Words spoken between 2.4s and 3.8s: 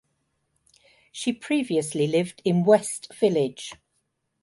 in West Village.